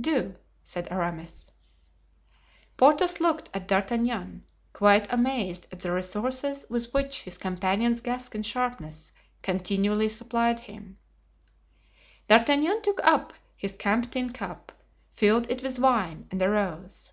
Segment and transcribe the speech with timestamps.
[0.00, 0.34] "Do,"
[0.64, 1.52] said Aramis.
[2.76, 9.12] Porthos looked at D'Artagnan, quite amazed at the resources with which his companion's Gascon sharpness
[9.40, 10.98] continually supplied him.
[12.26, 14.72] D'Artagnan took up his camp tin cup,
[15.12, 17.12] filled it with wine and arose.